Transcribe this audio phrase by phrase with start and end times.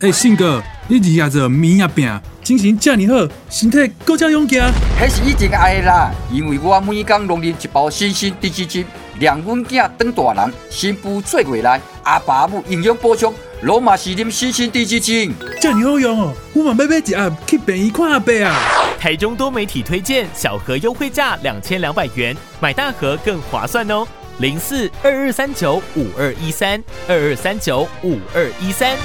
[0.00, 4.64] 哎，信哥，你日夜做面也饼，精神这么好，身体更加勇健。
[4.98, 8.82] 迄是以前爱的啦，因为我每天拢啉一包新鲜低脂精，
[9.20, 15.34] 让阮囝当大人，新妇做过来，阿爸母营养补充，罗马是啉新鲜低脂精。
[15.60, 18.56] 这么好用哦，我嘛要买一盒去便宜看阿伯啊。
[18.98, 24.08] 台中多媒体推荐，小盒优惠价两千两百元，买大盒更划算哦。
[24.38, 28.96] 零四二二三九五二一三二二三九五二一三。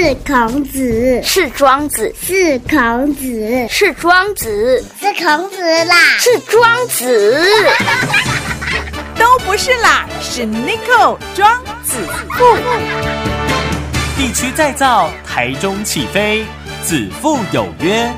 [0.00, 7.46] 是孔子，是庄子，是孔子，是庄子，是孔子啦，是庄子，
[9.18, 11.98] 都不是啦，是 n i c o 庄子
[12.30, 12.56] 富。
[14.16, 16.46] 地区再造，台中起飞，
[16.82, 18.10] 子父有约。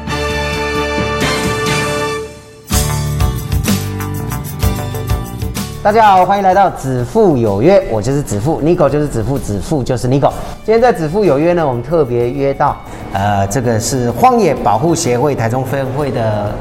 [5.82, 10.30] 大家好，欢迎来到子父有约，我就是子父，Nico 就是子父，子父就是 Nico。
[10.64, 12.76] 今天在子父有约呢，我们特别约到，
[13.12, 16.52] 呃，这个是荒野保护协会台中分会的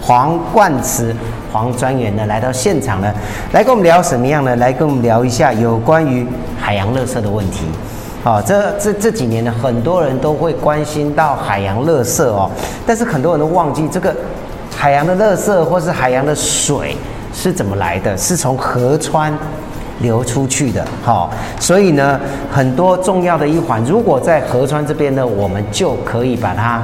[0.00, 1.14] 黄冠慈
[1.52, 3.12] 黄专员呢，来到现场呢，
[3.52, 4.56] 来跟我们聊什么样呢？
[4.56, 6.26] 来跟我们聊一下有关于
[6.58, 7.66] 海洋垃圾的问题。
[8.24, 12.50] 好，这这这几年呢，很多人都会关心到海洋垃圾哦，
[12.86, 14.16] 但是很多人都忘记这个
[14.74, 16.96] 海洋的垃圾或是海洋的水。
[17.32, 18.16] 是怎么来的？
[18.16, 19.32] 是从河川
[20.00, 21.30] 流出去的，好，
[21.60, 22.18] 所以呢，
[22.50, 26.82] 很多重要的一环，如果在河川这边呢，我们就可以把它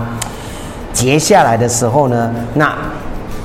[0.92, 2.76] 截下来的时候呢，那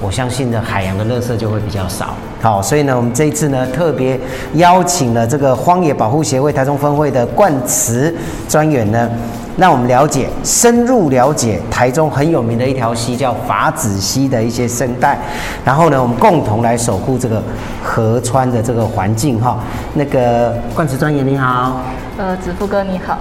[0.01, 2.13] 我相信呢，海洋的垃圾就会比较少。
[2.41, 4.19] 好，所以呢，我们这一次呢，特别
[4.55, 8.13] 邀请了这个荒野保护协会台中分会的冠慈
[8.47, 9.09] 专员呢。
[9.57, 15.17] 让我们了解，深入了解台中很有名的一条溪，叫法子溪的一些生态。
[15.63, 17.41] 然后呢，我们共同来守护这个
[17.83, 19.59] 河川的这个环境哈。
[19.93, 21.81] 那个冠词专员你好，
[22.17, 23.19] 呃，子富哥你好，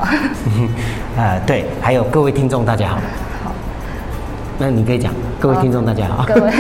[1.17, 2.97] 呃， 对，还有各位听众大家好
[3.45, 3.53] 好。
[4.59, 6.25] 那你可以讲，各位听众大家好。
[6.25, 6.53] 各位，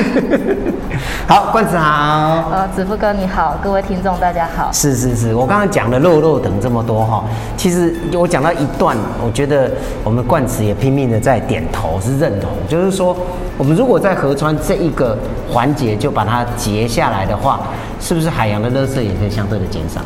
[1.29, 2.51] 好，冠子好。
[2.51, 4.73] 呃，子富哥你好，各位听众大家好。
[4.73, 7.23] 是是是，我刚刚讲了肉肉等这么多哈，
[7.57, 9.71] 其实我讲到一段，我觉得
[10.03, 13.17] 我们冠子也拼命的在点头，是认同，就是说，
[13.57, 15.17] 我们如果在河川这一个
[15.49, 17.61] 环节就把它截下来的话，
[18.01, 20.01] 是不是海洋的垃圾也可以相对的减少？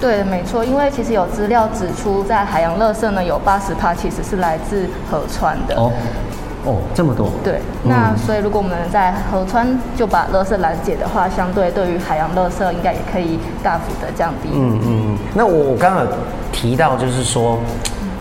[0.00, 5.74] 对，没错，因为其实有资料指出，在海洋垃圾呢，有八十帕其实是来自河川的。
[5.76, 5.92] 哦。
[6.64, 7.30] 哦，这么多。
[7.42, 14.48] 对，那所以如果我们在河川就把垃圾拦截的话，相对对于海洋垃圾应该也可以大幅的降低。
[14.52, 15.18] 嗯嗯。
[15.34, 16.06] 那我我刚刚
[16.52, 17.58] 提到就是说，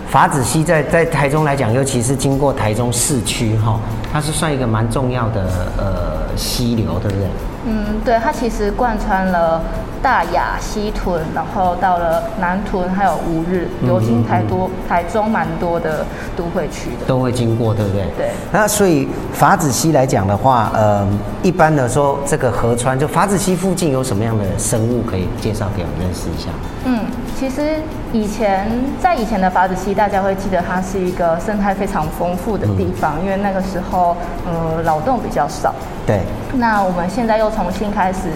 [0.10, 3.80] 法子溪在在台中来讲，尤其是经过台中市区哈，
[4.12, 5.42] 它是算一个蛮重要的
[5.78, 7.28] 呃溪流，对不对？
[7.66, 9.62] 嗯，对，它其实贯穿了。
[10.04, 16.06] 大雅、西屯，然后到了南屯，还有乌日，流经台多、台中蛮多的
[16.36, 18.04] 都会区的，都会经过，对不对？
[18.18, 18.32] 对。
[18.52, 21.08] 那所以法子溪来讲的话，呃，
[21.42, 26.50] 一般的说，这个河川就法子溪附近有什么样的生物可以介绍给我们认识一下？
[26.84, 27.06] 嗯，
[27.40, 27.80] 其实
[28.12, 28.70] 以前
[29.02, 35.74] 在以前的法子溪，大家会记得它是一个生态非常丰富的地方，因为那个时候，呃，劳动比较少。
[36.06, 36.20] 对。
[36.56, 38.28] 那我们现在又重新开始。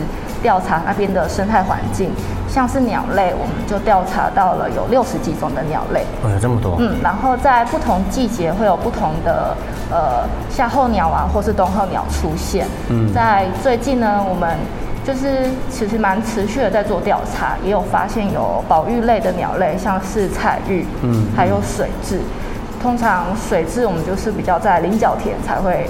[0.41, 2.11] 调查那边的生态环境，
[2.47, 6.05] 像是鸟类，我们就调查到了有六十几种的鸟类。
[6.23, 6.75] 哦，有这么多。
[6.79, 9.55] 嗯，然后在不同季节会有不同的
[9.91, 12.65] 呃夏候鸟啊，或是冬候鸟出现。
[12.89, 14.57] 嗯，在最近呢，我们
[15.03, 22.17] 就是其实蛮持续的在做调查，也有发现有保育类的鸟类，像是彩玉，嗯，还有水蛭。
[22.81, 25.89] 通常水蛭我们就是比较在菱角田才会。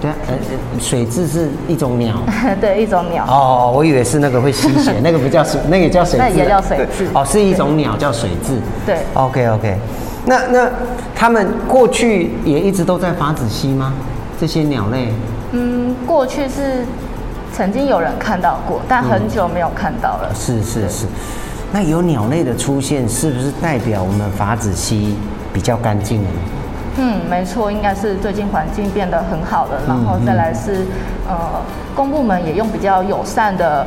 [0.00, 0.34] 对，呃，
[0.80, 2.16] 水蛭是一种鸟，
[2.60, 3.24] 对，一种鸟。
[3.26, 7.06] 哦，我以为是那个会吸血， 那个不叫水，那个叫水蛭，那也叫水蛭。
[7.12, 8.58] 哦，是一种鸟叫水蛭。
[8.86, 9.76] 对，OK OK。
[10.26, 10.70] 那那
[11.14, 13.92] 他们过去也一直都在法子溪吗？
[14.40, 15.08] 这些鸟类？
[15.52, 16.84] 嗯，过去是
[17.52, 20.30] 曾经有人看到过，但很久没有看到了。
[20.34, 21.06] 是是是。
[21.72, 25.16] 那有鸟类的出现，是不是代表我们法子溪
[25.52, 26.28] 比较干净呢？
[27.00, 30.84] 嗯，没错，应该是最近环境变得很好了，然后再来是，
[31.28, 31.62] 呃，
[31.94, 33.86] 公部门也用比较友善的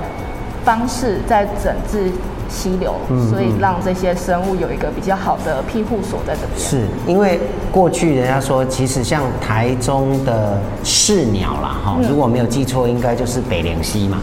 [0.64, 2.10] 方式在整治。
[2.52, 2.94] 溪流，
[3.30, 6.60] 所以让这些生物有一个比较好的庇护所在这边。
[6.60, 7.40] 是因为
[7.72, 14.18] 过去人家说，其实像台中的市鸟啦，哈，如果没有记错，应该就是北凉溪嘛，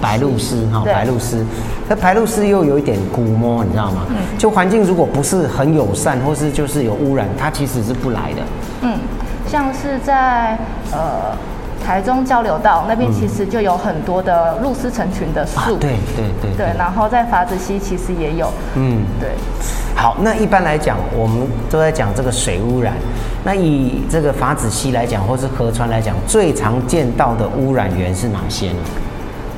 [0.00, 1.44] 白鹭鸶哈，白鹭鸶。
[1.88, 4.06] 那白鹭鸶又有一点古摸，你知道吗？
[4.10, 4.16] 嗯。
[4.38, 8.42] 就环境如果不是很友善，或是就是有污染，它其实是不来的。
[8.82, 8.98] 嗯，
[9.46, 10.56] 像是在
[10.92, 11.36] 呃。
[11.84, 19.02] 台中交流道那边其实就有很多的露丝成群的啊树，，对对对对，然后在法子溪其实也有，嗯。
[19.18, 19.30] 对。
[19.96, 22.92] 好，那一般来讲，我们都在讲这个水污染。
[23.44, 28.78] 那以这个法子溪来讲，或是河川来讲，最常见到的污染源是哪些呢？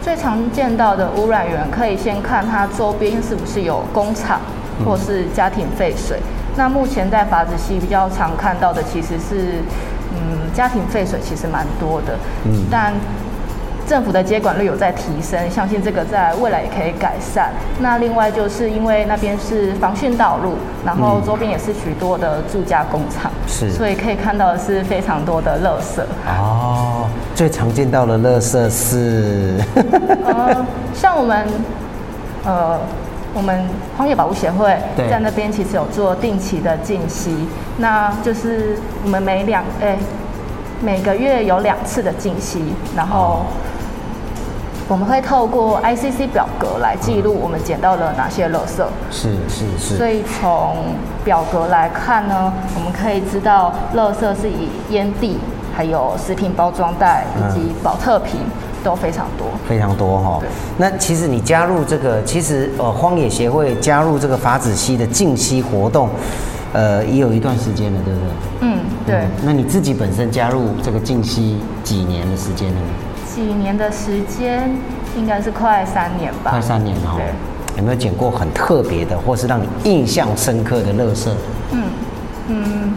[0.03, 4.41] 最常见到的污染源，可以先看它周边是不是有工厂
[4.85, 6.21] 或是家庭废水。
[6.55, 9.95] 那目前在法子溪比较常看到的，其实是嗯
[10.56, 12.14] 家庭废水，其实蛮多的。
[12.47, 12.93] 嗯但
[13.88, 17.53] 政府的接管率有在提升，相信这个在未来也可以改善。
[17.79, 20.55] 那另外就是因为那边是防汛道路，
[20.85, 26.03] 然后周边也是许多的住家工厂，是所以可以看到的是非常多的垃圾。
[26.26, 29.55] 哦，最常见到的垃圾是，
[30.26, 31.47] 呃，像我们，
[32.44, 32.81] 呃，
[33.35, 33.64] 我们
[33.97, 37.47] 荒野保护协会在那边其实有做定期的净息，
[37.79, 39.97] 那就是我们每两哎、
[40.82, 42.62] 每个月有两次的净息，
[42.94, 43.43] 然后
[44.88, 48.84] 我们会透过 ICC 表格来记录我们捡到了哪些垃圾。
[49.11, 50.76] 是是是，所以从
[51.25, 55.38] 表格来看呢，我们可以知道，垃圾是以烟蒂、
[55.75, 58.40] 还有食品包装袋以及保特瓶
[58.84, 59.49] 都非常多。
[59.67, 60.49] 非常多哈、对。
[60.76, 66.08] 那其实你加入这个，其实呃荒野协会加入这个法子溪的净息活动，
[66.76, 68.28] 呃也有一段时间了，对不对？
[68.61, 69.14] 嗯，对。
[69.17, 72.87] 嗯那你自己本身加入这个净溪几年的时间了呢？
[73.34, 74.70] 几年的时间，
[75.17, 76.50] 应该是快三年吧。
[76.50, 81.34] 快三年了哈、对，有没有捡过很特别的，或是让你印象深刻的乐色？
[81.73, 81.82] 嗯
[82.49, 82.93] 嗯，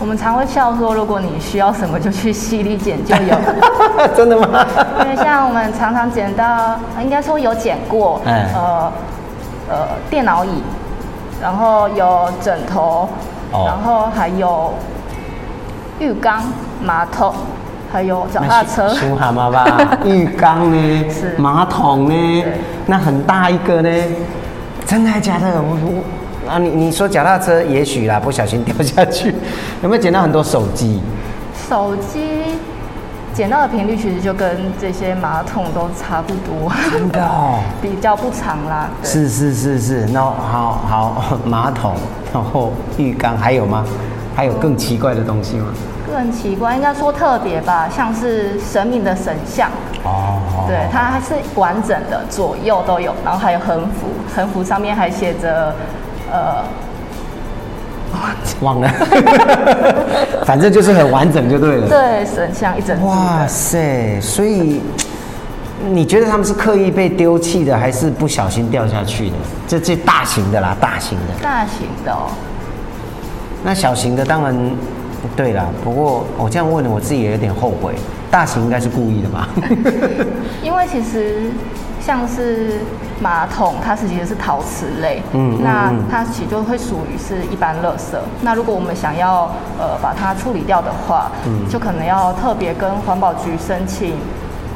[0.00, 3.36] 我们常会笑说，如果你需要什么，就去溪里捡就有。
[4.16, 4.66] 真的吗？
[5.04, 8.92] 因为像我们常常捡到，应该说有捡过，嗯呃
[9.70, 9.76] 呃
[10.10, 10.62] 电脑椅，
[11.42, 13.08] 然后有枕头，
[13.50, 13.64] 哦。
[13.66, 14.72] 然后还有
[15.98, 16.40] 浴缸、
[16.80, 17.34] 马桶，
[17.92, 18.88] 还有脚踏车。
[18.94, 19.66] 熊蛤蟆吧，
[20.06, 21.10] 浴缸呢？
[21.10, 22.44] 是，马桶呢，
[22.86, 23.90] 那很大一个呢，
[24.86, 25.60] 真的还假的？
[25.60, 29.34] 我我啊，你你说脚踏车也许啦，不小心掉下去，
[29.82, 31.02] 有没有捡到很多手机？
[31.68, 32.20] 手机
[33.34, 38.88] 捡到的频率其实就跟这些马桶都差不多，真的哦， 比较不长啦。
[39.02, 41.94] 对是是是是，那好好马桶，
[42.32, 43.84] 然后浴缸还有吗？
[44.34, 45.66] 还有更奇怪的东西吗？
[46.10, 49.70] 更奇怪，应该说特别吧，像是神明的神像，
[50.04, 55.74] 哦，对，它还是完整的，左右都有，然后还有横幅，横幅上面还写着，
[56.30, 56.62] 呃，
[58.60, 58.88] 忘了，
[60.46, 61.88] 反正就是很完整就对了。
[61.88, 63.46] 对，神像一整哇。
[63.46, 64.20] 塞！
[64.20, 64.80] 所以
[65.90, 69.36] 你觉得他们是刻意被丢弃的，还是不小心掉下去的？
[69.66, 71.42] 这这大型的啦，大型的。
[71.42, 72.30] 大型的哦，
[73.64, 74.54] 那小型的当然
[75.34, 77.94] 对啦，不过我这样问了，我自己也有点后悔。
[78.30, 79.48] 大型应该是故意的吧？
[80.62, 81.50] 因为其实
[82.04, 82.80] 像是
[83.20, 88.16] 马桶，它是其实是陶瓷类，嗯嗯那嗯它其实就会属于是一般垃圾。
[88.42, 89.44] 那如果我们想要
[89.78, 94.16] 呃把它处理掉的话，嗯就可能要特别跟环保局申请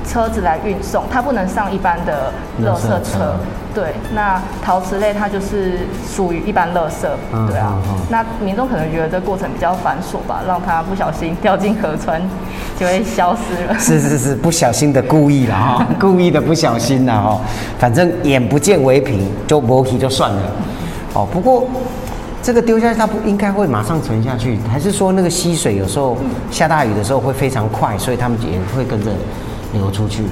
[0.06, 2.32] 车子来运送，它不能上一般的
[2.62, 3.34] 垃圾车。
[3.76, 5.81] 对，那陶瓷类它就是
[6.11, 7.76] 属于一般垃圾，嗯对啊。
[8.08, 12.23] 那民众可能觉得这过程比较繁琐吧，让它不小心掉进河川，
[12.81, 13.78] 就会消失了。
[13.78, 17.38] 是是是，不小心的故意了哈， 故意的不小心了哈。
[17.78, 20.43] 反正眼不见为凭，就磨皮就算了。
[21.12, 21.66] 哦，不过
[22.42, 26.16] 这个丢下去，它不应该会马上沉下去，还是说那个溪水有时候
[26.50, 29.11] 下大雨的时候会非常快，所以他们也会跟着
[29.75, 30.23] 流出去。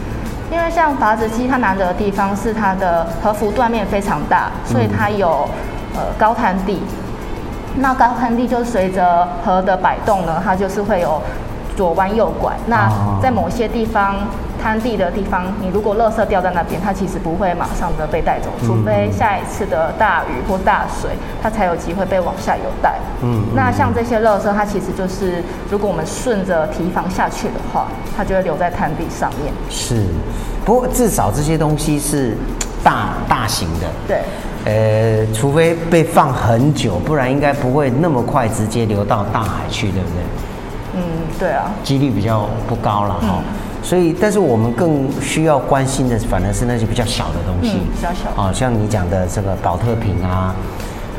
[0.55, 5.49] 因为像筏子机，它难得的地方是它的河幅断面非常大，所以它有
[5.97, 6.81] 呃高滩地。
[7.77, 11.21] 那高滩地就随着河的摆动呢，它就是会有
[11.77, 12.53] 左弯右拐。
[12.67, 14.15] 那哦在某些地方
[14.64, 21.11] 滩地的地方，你如果垃圾掉在那边，它其实不会马上的被带走，除非下一次的大雨或大水，
[21.42, 22.94] 它才有机会被往下游带。
[23.23, 29.52] 嗯那像这些垃圾，它其实就是如果我们顺着堤防下去的话，它就会留在滩地上面。
[29.68, 30.06] 是，
[30.64, 32.35] 不过至少这些东西是
[32.83, 33.87] 大大型的。
[34.09, 34.23] 对。
[34.64, 40.23] 呃，除非被放很久，不然应该不会那么快直接流到大海去，对不对？
[40.97, 41.02] 嗯，
[41.38, 43.42] 对啊，几率比较不高了哈。
[43.85, 47.76] 所以，但是我们更需要关心的，反而是那些比较小的东西。
[47.76, 48.31] 嗯，比较小。
[48.35, 50.57] 哦，像你讲的这个保特瓶啊，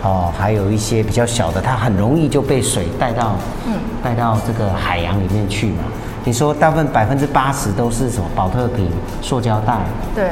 [0.01, 3.35] 哦，还有一些比较小的，它很容易就被水带到，
[3.67, 3.73] 嗯。
[4.03, 5.83] 带到这个海洋里面去嘛。
[6.23, 8.89] 你说大部分百分之八十都是什么保特瓶、
[9.21, 9.77] 塑胶袋，
[10.15, 10.23] 对。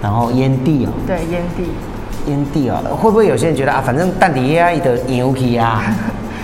[0.00, 1.64] 然后烟蒂哦，对，烟蒂。
[2.30, 5.82] 烟蒂哦，会不会有些人觉得啊，反正蛋底下的牛皮啊，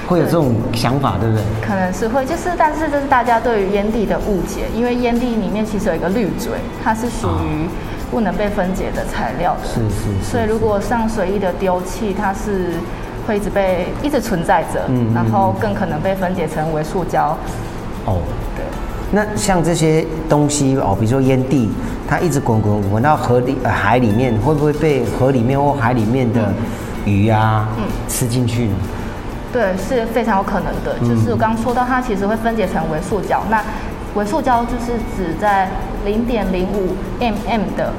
[0.06, 1.44] 会有这种想法，对不对？
[1.60, 7.66] 可能是会，就是但是这是大家对于烟蒂的误解，因为烟蒂里面其实有一个滤嘴，它是属于
[8.10, 9.68] 不能被分解的材料的。
[9.68, 12.74] 是是是所以如果上随意的丢弃，它是
[13.26, 17.36] 会一直被一直存在着，嗯嗯然后更可能被分解成为塑胶。
[18.04, 18.20] 哦，
[18.54, 18.64] 对。
[19.10, 21.68] 那像这些东西哦，比如说烟蒂，
[22.08, 26.52] 它一直滚滚滚到河里、呃、海里面，会不会被河里面或海里面的
[27.04, 28.74] 鱼啊、嗯吃进去呢？
[29.56, 30.98] 对，是非常有可能的。
[31.00, 33.42] 就是我刚刚说到，它其实会分解成微塑胶。
[33.48, 33.64] 那
[34.14, 35.66] 微塑胶就是指在
[36.04, 37.90] 零点零五 mm 的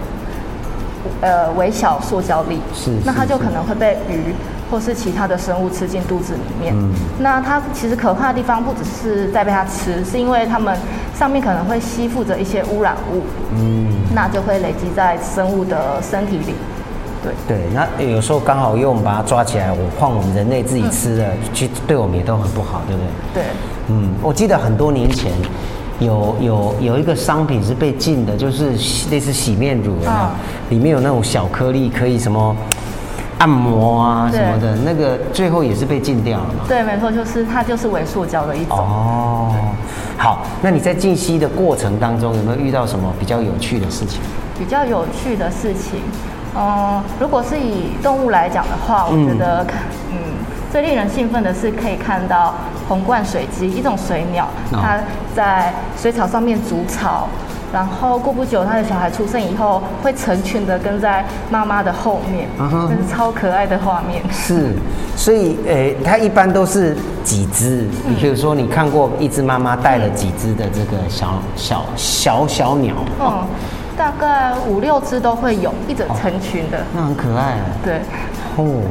[1.22, 4.36] 呃微小塑胶粒，是那它就可能会被鱼
[4.70, 6.76] 或是其他的生物吃进肚子里面。
[6.76, 10.78] 嗯那它其实可怕的地方不只是在被它吃，是因为它们
[11.16, 13.24] 上面可能会吸附着一些污染物，
[13.56, 16.54] 嗯，那就会累积在生物的身体里。
[17.48, 17.57] 对。
[17.57, 17.65] 对。
[17.74, 23.01] 那有时候刚好因为我们把它抓起来，我换我们人类自己吃的，其实对我们也都很不好，对不
[23.34, 23.43] 对？
[23.43, 23.43] 对，
[23.89, 25.31] 嗯，我记得很多年前
[26.00, 28.72] 有有有一个商品是被禁的，就是
[29.10, 30.29] 类似洗面乳有没有嗯
[30.69, 32.55] 里面有那种小颗粒，可以什么
[33.39, 36.65] 按摩啊什么的，那个最后也是被禁掉了嘛。
[36.67, 38.77] 对，没错，就是它就是伪塑胶的一种。
[38.77, 39.53] 哦，
[40.17, 44.19] 好，那你在静息的过程当中有没有遇到什么比较有趣的事情？
[44.57, 46.01] 比较有趣的事情，
[46.58, 50.18] 嗯，如果是以动物来讲的话，我嗯觉得看，嗯，
[50.72, 52.56] 最令人兴奋的是可以看到
[52.88, 54.98] 红冠水鸡，一种水鸟，哦它
[55.36, 55.72] 在
[56.02, 57.28] 水草上面筑巢。
[57.74, 64.24] 然后过不久，它的小孩出生以后，会成群的跟在妈妈的后面，这是超可爱的画面。
[64.32, 64.74] 是，
[65.18, 66.96] 所以诶、它一般都是
[67.26, 67.86] 几只？
[68.08, 72.96] 嗯比如说你看过一只妈妈带了几只的这个小小小小鸟？
[73.20, 73.44] 嗯，
[73.98, 76.77] 大概五六只都会有，一整成群的。
[76.96, 77.66] 那很可爱啊。
[77.84, 77.96] 对，
[78.56, 78.84] 哦，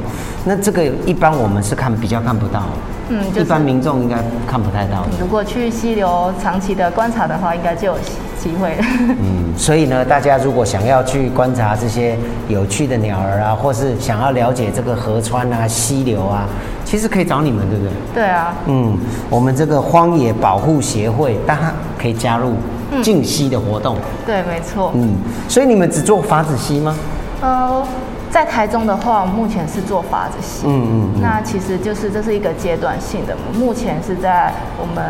[0.44, 2.64] 那这个一般我们是看比较看不到，
[3.08, 4.16] 嗯，就是一般民众应该
[4.48, 5.06] 看不太到。
[5.20, 7.98] 如果去溪流长期的观察的话，应该就有
[8.36, 8.84] 机会了。
[9.20, 16.48] 嗯，所以呢，大家如果想要去观察这些有趣的鸟儿啊，或是想要了解这个河川啊、溪流啊，
[16.84, 17.92] 其实可以找你们，对不对？
[18.14, 18.98] 对啊，嗯，
[19.30, 22.56] 我们这个荒野保护协会，大家可以加入嗯
[23.02, 23.96] 静溪的活动。
[24.24, 24.92] 对，没错。
[24.94, 25.14] 嗯，
[25.48, 26.96] 所以你们只做法子溪吗？
[27.40, 27.86] 呃，
[28.30, 30.66] 在台中的话，我目前是做法子溪。
[30.66, 35.04] 嗯嗯嗯那其实就是这是一个阶段性的，目前是在我们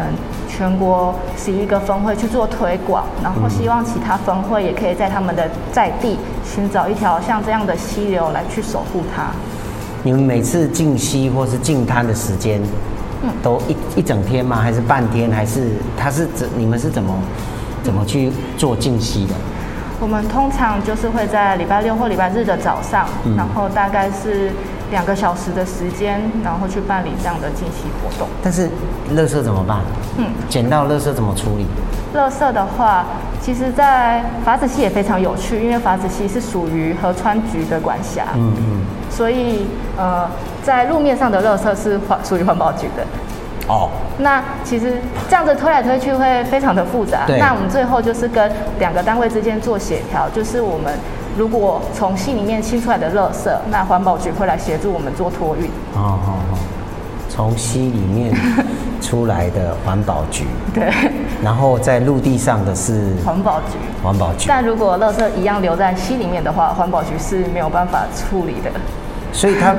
[0.48, 9.26] 全国十一个分会去做推广，然后希望其他分会也可以在他们的在地寻找一条像这样的溪流来去守护它。
[10.02, 12.60] 你们每次静溪或是静滩的时间，
[13.22, 14.56] 嗯都一一整天吗？
[14.56, 15.30] 还是半天？
[15.30, 16.48] 还是它是怎？
[16.56, 17.12] 你们是怎么
[17.86, 19.34] 怎么去做静溪的？
[19.98, 24.50] 我们通常就是会在礼拜六或礼拜日的早上，嗯然后大概是
[24.90, 28.28] 两个小时的时间，然后去办理这样的进溪活动。
[28.42, 28.68] 但是
[29.16, 29.78] 垃圾怎么办？
[30.18, 31.64] 嗯，捡到垃圾怎么处理？
[32.14, 33.06] 垃圾的话，
[33.40, 39.66] 其实，在法子系也非常有趣，因为法子系是属于河川局的管辖，嗯嗯，所以
[39.96, 40.28] 呃，
[40.62, 43.06] 在路面上的垃圾是环属于环保局的。
[43.68, 44.94] 哦，那其实
[45.28, 47.26] 这样子推来推去会非常的复杂。
[47.38, 50.94] 那我们最后就是跟两个单位之间做协调，就是我们
[51.36, 55.66] 如果从溪里面清出来的垃圾，那环保局会来协助我们做托运。
[55.94, 56.58] 哦哦哦，
[57.28, 58.32] 从溪里面
[59.02, 60.90] 出来的环保局， 对，
[61.42, 63.76] 然后在陆地上的是环保局。
[64.02, 68.70] 环保局，但如果垃圾一样留在溪里面的话，环保局是没有办法处理的。
[69.32, 69.74] 所以它，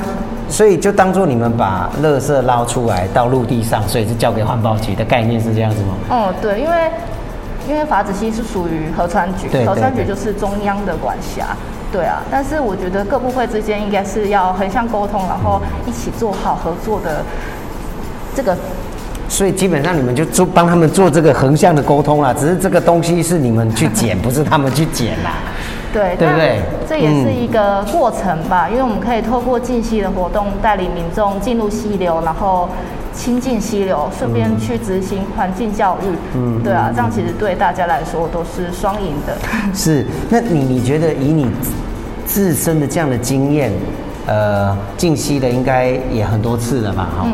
[0.49, 5.95] 所以就当做你们把垃圾捞出来到陆地上，所以是交给环保局的概念是这样子吗？
[6.09, 6.91] 哦，对，因为
[7.69, 11.55] 因为法子溪是属于河川局对，对河川局就是中央的管辖。
[11.89, 17.23] 对啊，但是我觉得各部会之间应该是要横向沟通，然后一起做好合作的
[18.35, 18.55] 这个
[19.29, 25.35] 所以基本上你们就做帮他们做这个横向的沟通啦，只是这个东西是你们去捡，不是他们去捡啦。
[25.93, 32.69] 对，对不对这也是嗯一个过程吧，因为我们可以透过进溪的活动，带领民众进入溪流，然后
[33.13, 36.15] 亲近溪流，顺便去执行环境教育。
[36.35, 39.35] 嗯对啊，这样其实对大家来说都是双赢的。
[39.73, 41.47] 是，那你你觉得以你
[42.25, 43.71] 自身的这样的经验，
[44.25, 47.09] 呃，静息的应该也很多次了吧？
[47.17, 47.33] 哈、嗯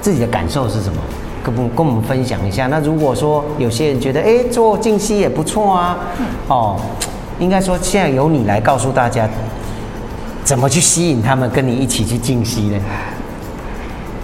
[0.00, 0.96] 自己的感受是什么？
[1.42, 2.68] 跟我们跟我们分享一下。
[2.68, 5.98] 那如果说有些人觉得，哎，做静息也不错啊，
[6.46, 6.76] 哦，
[7.38, 9.28] 应该说现在由你来告诉大家，
[10.44, 12.78] 怎么去吸引他们跟你一起去静息呢？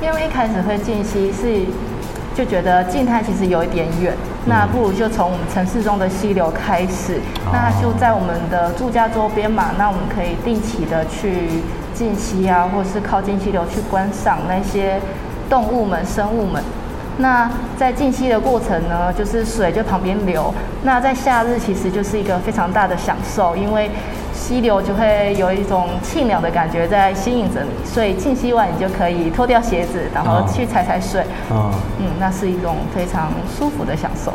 [0.02, 1.64] 因为一开始会静息是
[2.34, 4.12] 就觉得静态其实有一点远，
[4.46, 7.20] 那不如就从我们城市中的溪流开始，
[7.52, 11.62] 那就在我们的住家周边嘛，那我们可以定期的去
[11.94, 15.00] 进溪啊，或是靠近溪流去观赏那些
[15.48, 16.62] 动物们、生物们。
[17.18, 20.52] 那在静息的过程呢，就是水就旁边流。
[20.82, 23.90] 那在夏日其实就是一个非常大的享受，因为
[24.32, 31.22] 溪流就会有一种沁凉的感觉在吸引着你，所以浸息完你就可以脱掉鞋子，然后去踩踩水。
[31.50, 34.32] 哦，嗯，那是一种非常舒服的享受。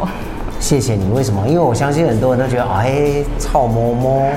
[0.60, 1.10] 谢谢你。
[1.12, 1.48] 为什么？
[1.48, 4.28] 因为我相信很多人都觉得，哎，臭摸摸，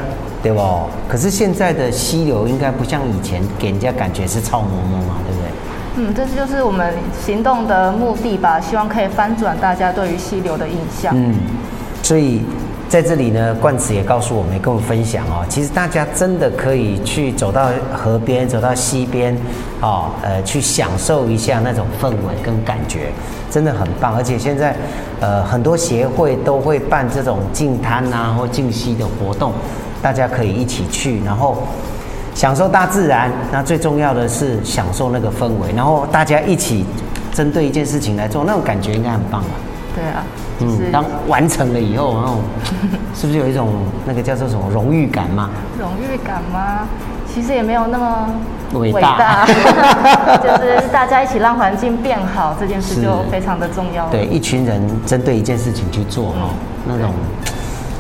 [0.43, 0.61] 对不？
[1.09, 5.49] 可是现在的溪流应该不像以前给人家感觉是臭摸摸嘛，对不对？
[5.95, 11.13] 嗯，这就是我们行动的目的吧，希望可以翻转大家对于溪流的印象。
[11.15, 11.35] 嗯，
[12.03, 12.41] 所以
[12.89, 19.37] 在这里呢，冠慈也告诉我们，跟我们分享哦，其实大家真的可以去走到河边，走到溪边，
[19.83, 23.13] 哦，呃，去享受一下那种氛围跟感觉，
[23.51, 24.17] 真的很棒。
[24.17, 24.75] 而且现在，
[25.21, 29.53] 呃，很多协会都会办这种净滩啊或净溪的活动，
[30.01, 31.59] 大家可以一起去，然后。
[32.35, 36.85] 享受大自然，那最重要的是享受那个氛围，然后大家一起
[37.33, 39.49] 针对一件事情来做，那种感觉应该很棒吧？
[39.95, 40.25] 对啊，
[40.59, 42.39] 就是当完成了以后，然后
[43.15, 43.69] 是不是有一种
[44.07, 45.51] 那个叫做什么荣誉感嘛？
[45.79, 46.89] 荣誉感吗？
[47.33, 48.29] 其实也没有那么
[48.75, 49.45] 伟大，
[50.43, 54.07] 就是大家一起让环境变好，这件事就非常的重要。
[54.09, 56.51] 对，一群人针对一件事情去做哈，
[56.87, 57.11] 那种。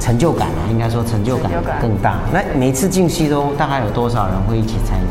[0.03, 1.49] 成就感啊，应该说成就感
[1.81, 2.17] 更大。
[2.33, 5.05] 那每次进戏都大概有多少人会一起参与？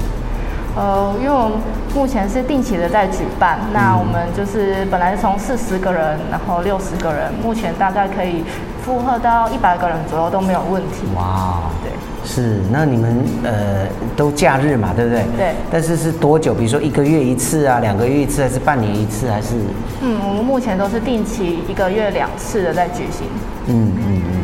[0.76, 1.58] 呃，因为我们
[1.96, 8.44] 目前是定期的在举办，那我们就是本来从四十个人，然后六十个人，目前大概可以
[8.84, 11.08] 负荷到一百个人左右都没有问题。
[11.16, 11.92] 哇，对，
[12.26, 12.62] 是。
[12.72, 15.24] 那你们呃都假日嘛，对不对？
[15.38, 15.54] 对。
[15.70, 16.54] 但是是多久？
[16.54, 19.56] 比如说一个月一次啊，两个月一次，还是半年一次，还是？
[20.02, 23.28] 嗯，我们目前都是定期一个月两次的在举行。
[23.68, 24.42] 嗯嗯嗯。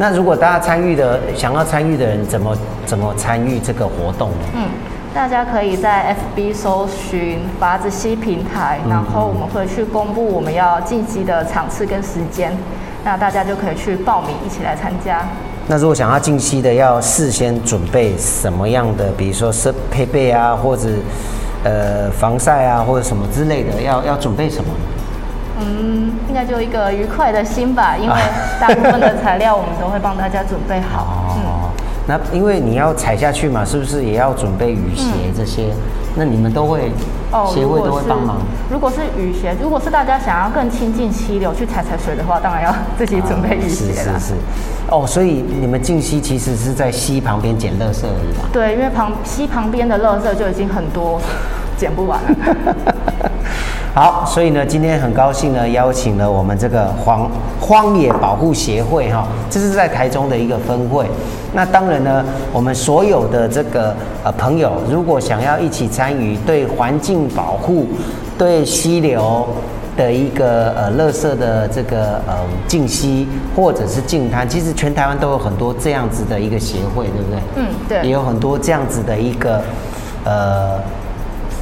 [0.00, 4.36] 那如果大家参与的想要参与的人怎么怎么参与这个活动呢？
[4.54, 4.68] 嗯，
[5.12, 12.56] 大家可以在 FB 搜寻法子溪平台，然后我们会去公布我们要晋级的场次跟时间，
[13.04, 15.20] 那大家就可以去报名一起来参加。
[15.66, 19.10] 那如果想要近期的，要事先准备什么样的？
[19.16, 20.88] 比如说设配备啊，或者
[21.64, 24.70] 呃防晒啊，或者什么之类的，要要准备什么？
[25.60, 28.14] 嗯，应该就一个愉快的心吧，因为
[28.60, 31.34] 大部分的材料我们都会帮大家准备好。
[31.44, 31.70] 哦，
[32.06, 35.72] 那因为你要踩下去嘛，是不是也要准备雨鞋这些？
[36.16, 36.90] 那你们都会，
[37.46, 38.38] 协会都会帮忙。
[38.68, 44.18] 如果是雨鞋，如果是大家想要更亲近溪流去踩踩水的话，当然要自己准备雨鞋啦。
[44.18, 44.34] 是是是。
[44.90, 48.48] 哦，所以你们进溪其实是在溪旁边捡垃圾而已吧？
[48.52, 51.20] 对，因为旁溪旁边的垃圾就已经很多，
[51.76, 52.28] 捡不完了。
[53.98, 57.28] 好，所以呢，今天很高兴呢，邀请了我们这个荒
[57.60, 61.04] 荒野保护协会哈，这是在台中的一个分会。
[61.52, 67.88] 那当然呢，我们所有的这个呃朋友，如果想要一起参与对环境保护、
[68.38, 69.44] 对溪流
[69.96, 72.36] 的一个呃垃圾的这个呃
[72.68, 77.40] 净溪或者是净滩，其实全台湾都有很多这样子的一个协会，对不对？
[77.56, 78.02] 嗯，对。
[78.04, 79.60] 也有很多这样子的一个
[80.24, 80.78] 呃。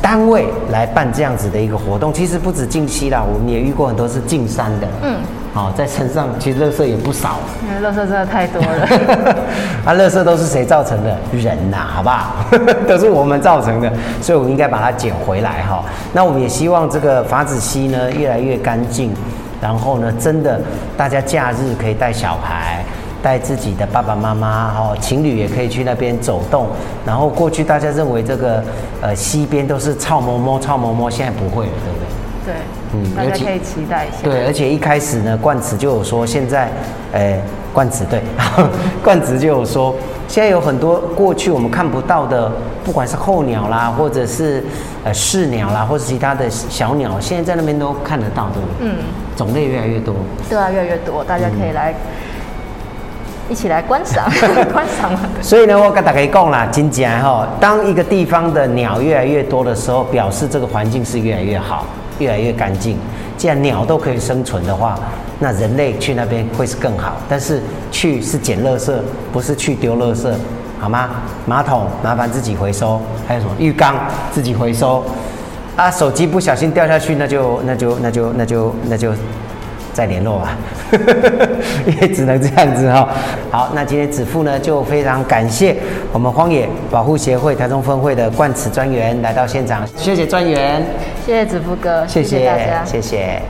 [0.06, 4.86] 单位来办这样子的一个活动，其实不止近期啦，我们也遇过很多是进山的。
[5.02, 5.16] 嗯，
[5.52, 7.40] 好，在山上其实垃圾也不少。
[7.66, 8.86] 因为垃圾真的太多了。
[9.84, 11.18] 啊，垃圾都是谁造成的？
[11.32, 12.36] 人呐，好不好？
[12.86, 13.92] 都是我们造成的，
[14.22, 15.84] 所以我们应该把它捡回来哈。
[16.12, 19.12] 那我们也希望这个法子溪呢越来越干净，
[19.60, 20.60] 然后呢，真的
[20.96, 22.65] 大家假日可以带小孩。
[23.26, 26.68] 带自己的爸爸妈妈，哦，情侣也可以去那边走动。
[27.04, 28.62] 然后过去大家认为这个
[29.02, 32.06] 呃西边都是臭摸摸、臭摸摸，现在不会了，对不对？
[32.46, 32.54] 对，
[32.94, 34.18] 嗯，大家可以期待一下。
[34.22, 36.70] 对，而且一开始呢，冠词就有说，现在，
[37.14, 37.40] 诶，
[37.74, 38.22] 冠词对，
[39.02, 39.92] 冠词就有说，
[40.28, 42.48] 现在有很多过去我们看不到的，
[42.84, 44.62] 不管是候鸟啦，或者是
[45.02, 48.88] 呃市鸟啦，或者其他的小鸟，现在在那边都看得到，对不对？
[48.88, 49.02] 嗯，
[49.36, 50.14] 种类越来越多。
[50.48, 51.92] 对啊，越来越多，大家可以来。
[53.48, 54.24] 一起来观赏，
[54.72, 55.10] 观赏。
[55.40, 61.86] 所以呢，我跟大家讲啦，真正哈，当一个地方的鸟越来越多的时候，表示这个环境是越来越好，
[62.18, 62.96] 越来越干净。
[63.36, 64.98] 既然鸟都可以生存的话，
[65.38, 67.16] 那人类去那边会是更好。
[67.28, 68.92] 但是去是捡垃圾，
[69.32, 70.32] 不是去丢垃圾，
[70.80, 71.10] 好吗？
[71.44, 73.94] 马桶麻烦自己回收，还有什么浴缸
[74.32, 75.04] 自己回收。
[75.76, 79.12] 啊，手机不小心掉下去，那就那就那就那就那就。
[79.96, 80.58] 再联络吧，
[82.02, 83.08] 也只能这样子哈。
[83.50, 85.74] 好，那今天子父呢就非常感谢
[86.12, 90.82] 我们荒野保护协会台中分会的冠词专员来到现场，谢谢专员，
[91.24, 93.40] 谢谢子父哥，谢谢大家，谢谢。